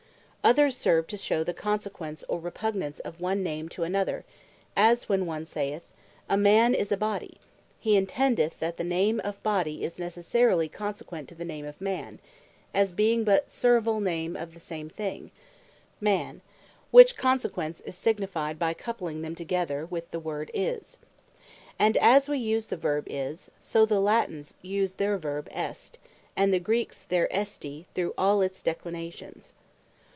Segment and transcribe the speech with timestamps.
[0.43, 4.25] Others serve to shew the Consequence, or Repugnance of one name to another;
[4.75, 5.93] as when one saith,
[6.27, 7.37] "A Man is a Body,"
[7.79, 12.17] hee intendeth that the name of Body is necessarily consequent to the name of Man;
[12.73, 15.29] as being but severall names of the same thing,
[16.01, 16.41] Man;
[16.89, 20.97] which Consequence is signified by coupling them together with the word Is.
[21.77, 25.99] And as wee use the Verbe Is; so the Latines use their Verbe Est,
[26.35, 29.53] and the Greeks their Esti through all its Declinations.